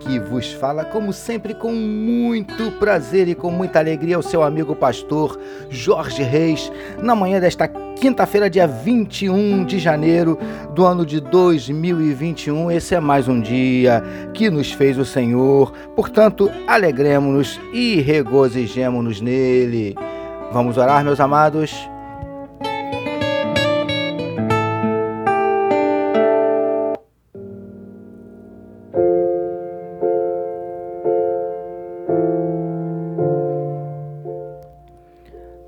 [0.00, 4.74] Aqui vos fala, como sempre, com muito prazer e com muita alegria, o seu amigo
[4.74, 5.38] pastor
[5.68, 10.38] Jorge Reis, na manhã desta quinta-feira, dia 21 de janeiro
[10.74, 12.70] do ano de 2021.
[12.70, 14.02] Esse é mais um dia
[14.32, 19.94] que nos fez o Senhor, portanto, alegremos-nos e regozijemos-nos nele.
[20.50, 21.74] Vamos orar, meus amados?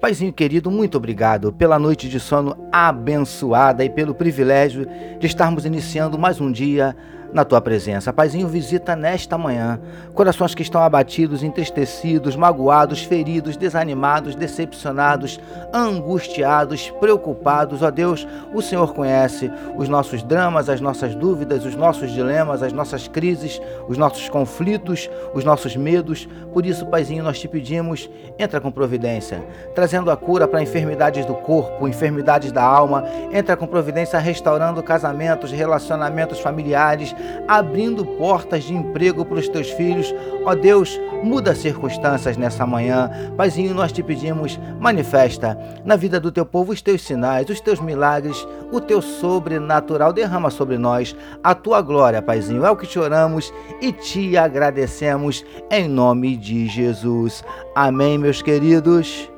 [0.00, 4.86] Paizinho querido, muito obrigado pela noite de sono abençoada e pelo privilégio
[5.18, 6.96] de estarmos iniciando mais um dia
[7.32, 8.12] na tua presença.
[8.12, 9.80] Paizinho, visita nesta manhã
[10.14, 15.40] corações que estão abatidos, entristecidos, magoados, feridos, desanimados, decepcionados,
[15.72, 17.82] angustiados, preocupados.
[17.82, 22.72] Ó Deus, o Senhor conhece os nossos dramas, as nossas dúvidas, os nossos dilemas, as
[22.72, 26.28] nossas crises, os nossos conflitos, os nossos medos.
[26.52, 29.42] Por isso, Paizinho, nós te pedimos, entra com providência,
[29.74, 33.04] trazendo a cura para enfermidades do corpo, enfermidades da alma.
[33.32, 37.14] Entra com providência restaurando casamentos, relacionamentos familiares,
[37.46, 40.14] abrindo portas de emprego para os teus filhos.
[40.44, 43.10] Ó Deus, muda as circunstâncias nessa manhã.
[43.36, 47.80] Paizinho, nós te pedimos, manifesta na vida do teu povo os teus sinais, os teus
[47.80, 50.12] milagres, o teu sobrenatural.
[50.12, 52.64] Derrama sobre nós a tua glória, Paizinho.
[52.64, 57.44] É o que te oramos e te agradecemos em nome de Jesus.
[57.74, 59.30] Amém, meus queridos.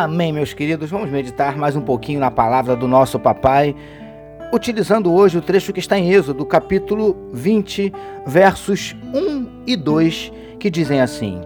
[0.00, 0.90] Amém, meus queridos.
[0.90, 3.74] Vamos meditar mais um pouquinho na palavra do nosso papai,
[4.52, 7.92] utilizando hoje o trecho que está em Êxodo, capítulo 20,
[8.24, 11.40] versos 1 e 2, que dizem assim: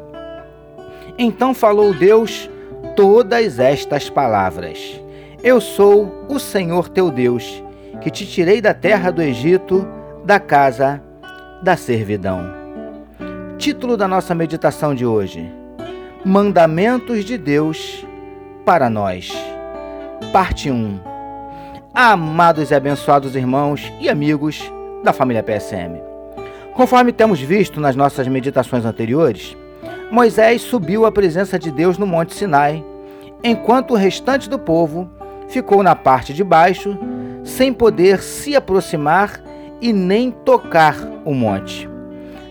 [1.17, 2.51] Então falou Deus
[2.95, 5.01] todas estas palavras:
[5.43, 7.65] Eu sou o Senhor teu Deus,
[8.03, 9.89] que te tirei da terra do Egito,
[10.27, 11.03] da casa
[11.63, 12.53] da servidão.
[13.57, 15.51] Título da nossa meditação de hoje:
[16.23, 18.05] Mandamentos de Deus
[18.65, 19.33] para nós.
[20.33, 21.01] Parte 1.
[21.93, 24.63] Amados e abençoados irmãos e amigos
[25.03, 26.01] da família PSM.
[26.75, 29.57] Conforme temos visto nas nossas meditações anteriores,
[30.11, 32.85] Moisés subiu à presença de Deus no Monte Sinai,
[33.43, 35.11] enquanto o restante do povo
[35.49, 36.97] ficou na parte de baixo,
[37.45, 39.43] sem poder se aproximar
[39.81, 41.89] e nem tocar o monte.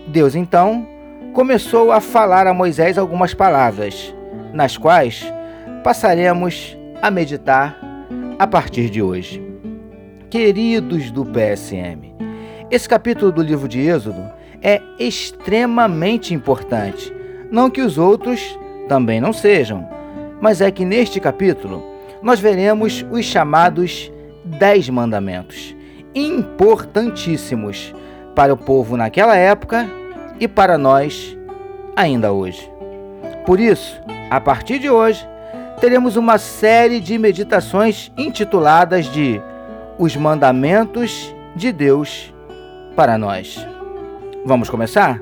[0.06, 0.86] Deus então
[1.32, 4.14] começou a falar a Moisés algumas palavras,
[4.52, 5.24] nas quais
[5.82, 7.76] passaremos a meditar
[8.38, 9.42] a partir de hoje.
[10.30, 12.14] Queridos do PSM,
[12.70, 14.30] esse capítulo do livro de Êxodo
[14.62, 17.12] é extremamente importante.
[17.50, 18.40] Não que os outros
[18.88, 19.88] também não sejam,
[20.40, 21.82] mas é que neste capítulo
[22.22, 24.10] nós veremos os chamados
[24.44, 25.74] Dez Mandamentos,
[26.14, 27.92] importantíssimos
[28.36, 29.90] para o povo naquela época
[30.38, 31.36] e para nós
[31.96, 32.70] ainda hoje.
[33.44, 34.00] Por isso,
[34.30, 35.26] a partir de hoje,
[35.80, 39.40] teremos uma série de meditações intituladas de
[39.98, 42.32] Os Mandamentos de Deus
[42.96, 43.66] para nós.
[44.44, 45.20] Vamos começar?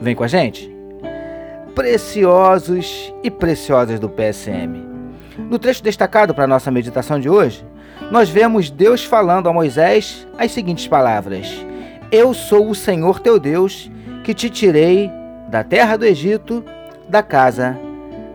[0.00, 0.74] Vem com a gente?
[1.74, 4.82] Preciosos e preciosas do PSM.
[5.38, 7.64] No trecho destacado para a nossa meditação de hoje,
[8.10, 11.48] nós vemos Deus falando a Moisés as seguintes palavras:
[12.12, 13.90] Eu sou o Senhor teu Deus,
[14.22, 15.10] que te tirei
[15.48, 16.64] da terra do Egito,
[17.08, 17.78] da casa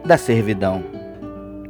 [0.06, 0.99] da servidão.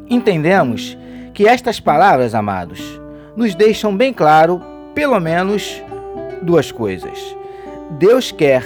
[0.10, 0.98] Entendemos
[1.34, 3.00] que estas palavras, amados,
[3.36, 4.62] nos deixam bem claro,
[4.96, 5.82] pelo menos,
[6.42, 7.36] duas coisas.
[7.92, 8.64] Deus quer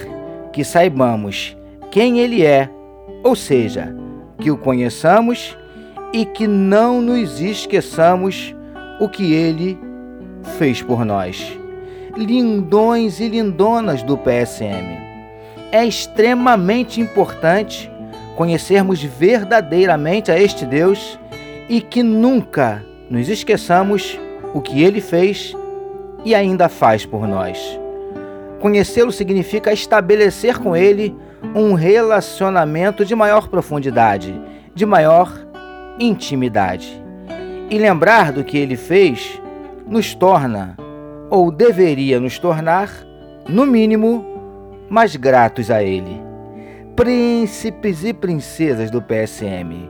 [0.52, 1.58] que saibamos
[1.92, 2.70] quem Ele é,
[3.24, 3.96] ou seja,
[4.40, 5.58] que o conheçamos
[6.14, 8.56] e que não nos esqueçamos
[9.00, 9.78] o que Ele
[10.58, 11.60] fez por nós.
[12.16, 15.02] Lindões e lindonas do PSM.
[15.72, 17.92] É extremamente importante
[18.36, 21.20] conhecermos verdadeiramente a este Deus
[21.70, 24.20] e que nunca nos esqueçamos
[24.54, 25.56] o que ele fez
[26.26, 27.80] e ainda faz por nós.
[28.60, 31.16] Conhecê-lo significa estabelecer com ele
[31.54, 34.34] um relacionamento de maior profundidade,
[34.74, 35.32] de maior
[36.00, 37.02] intimidade.
[37.70, 39.42] E lembrar do que ele fez
[39.88, 40.78] nos torna,
[41.30, 42.90] ou deveria nos tornar,
[43.48, 44.26] no mínimo,
[44.90, 46.22] mais gratos a ele.
[46.96, 49.90] Príncipes e princesas do PSM,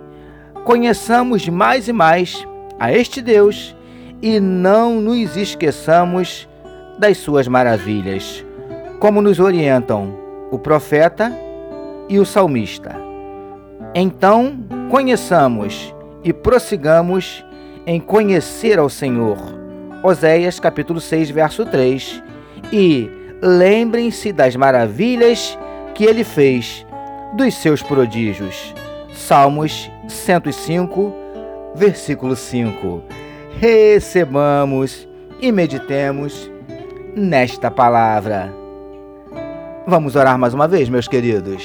[0.63, 2.47] conheçamos mais e mais
[2.79, 3.75] a este Deus
[4.21, 6.47] e não nos esqueçamos
[6.97, 8.45] das suas maravilhas,
[8.99, 10.17] como nos orientam
[10.51, 11.31] o profeta
[12.07, 12.95] e o salmista.
[13.93, 14.57] Então,
[14.89, 15.93] conheçamos
[16.23, 17.43] e prossigamos
[17.85, 19.37] em conhecer ao Senhor.
[20.01, 22.23] Oséias capítulo 6, verso 3.
[22.71, 23.09] E
[23.41, 25.57] lembrem-se das maravilhas
[25.93, 26.85] que ele fez,
[27.35, 28.73] dos seus prodígios.
[29.13, 31.13] Salmos 105,
[31.75, 33.03] versículo 5.
[33.59, 35.07] Recebamos
[35.41, 36.51] e meditemos
[37.15, 38.53] nesta palavra.
[39.85, 41.63] Vamos orar mais uma vez, meus queridos.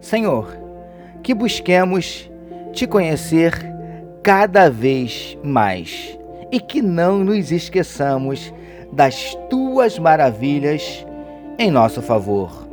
[0.00, 0.56] Senhor,
[1.22, 2.30] que busquemos
[2.72, 3.75] te conhecer
[4.26, 6.18] cada vez mais
[6.50, 8.52] e que não nos esqueçamos
[8.92, 11.06] das tuas maravilhas
[11.56, 12.66] em nosso favor.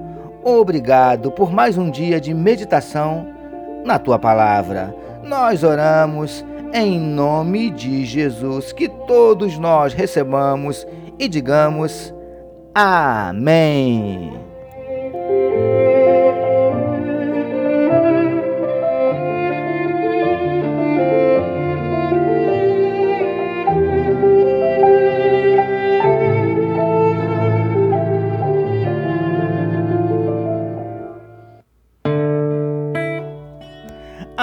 [0.44, 3.27] Obrigado por mais um dia de meditação
[3.85, 4.95] na tua palavra.
[5.23, 10.88] Nós oramos em nome de Jesus, que todos nós recebamos
[11.19, 12.11] e digamos
[12.73, 14.43] Amém.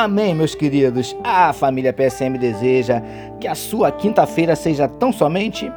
[0.00, 1.14] Amém, meus queridos.
[1.23, 3.02] A família PSM deseja
[3.38, 5.70] que a sua quinta-feira seja tão somente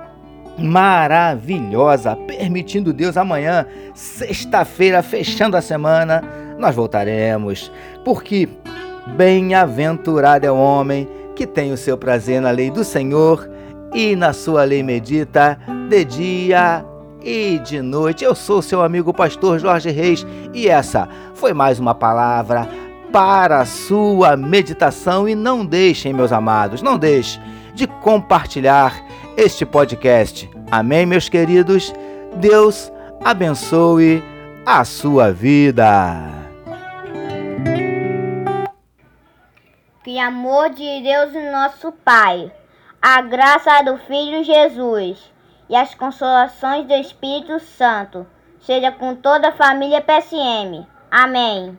[0.58, 6.24] maravilhosa, permitindo Deus amanhã, sexta-feira, fechando a semana,
[6.58, 7.70] nós voltaremos,
[8.06, 8.48] porque
[9.18, 11.06] bem-aventurado é o homem
[11.36, 13.52] que tem o seu prazer na lei do Senhor
[13.94, 15.60] e na sua lei medita
[15.90, 16.86] de dia
[17.22, 18.24] e de noite.
[18.24, 22.82] Eu sou seu amigo pastor Jorge Reis e essa foi mais uma palavra
[23.13, 27.39] para a sua meditação e não deixem, meus amados, não deixe
[27.75, 28.92] de compartilhar
[29.38, 30.50] este podcast.
[30.71, 31.94] Amém, meus queridos?
[32.38, 32.92] Deus
[33.24, 34.24] abençoe
[34.65, 35.94] a sua vida.
[40.04, 42.51] Que amor de Deus, nosso Pai,
[43.00, 45.31] a graça do Filho Jesus
[45.69, 48.25] e as consolações do Espírito Santo
[48.60, 50.88] seja com toda a família PSM.
[51.12, 51.77] Amém.